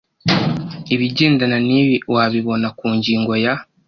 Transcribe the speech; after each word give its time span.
Ibigendana 0.93 1.57
nibi 1.67 1.95
wabibona 2.13 2.67
ku 2.77 2.87
ngingo 2.97 3.33
ya 3.43 3.53